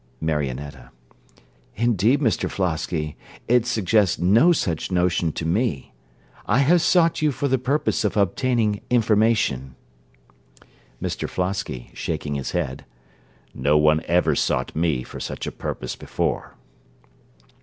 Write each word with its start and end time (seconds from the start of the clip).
MARIONETTA 0.19 0.89
Indeed, 1.75 2.21
Mr 2.21 2.49
Flosky, 2.49 3.13
it 3.47 3.67
suggests 3.67 4.17
no 4.17 4.51
such 4.51 4.91
notion 4.91 5.31
to 5.33 5.45
me. 5.45 5.93
I 6.47 6.57
have 6.57 6.81
sought 6.81 7.21
you 7.21 7.31
for 7.31 7.47
the 7.47 7.59
purpose 7.59 8.03
of 8.03 8.17
obtaining 8.17 8.81
information. 8.89 9.75
MR 10.99 11.29
FLOSKY 11.29 11.91
(shaking 11.93 12.33
his 12.33 12.49
head) 12.53 12.83
No 13.53 13.77
one 13.77 14.01
ever 14.05 14.33
sought 14.33 14.75
me 14.75 15.03
for 15.03 15.19
such 15.19 15.45
a 15.45 15.51
purpose 15.51 15.95
before. 15.95 16.55